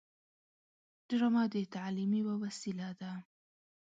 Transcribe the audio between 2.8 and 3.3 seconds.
ده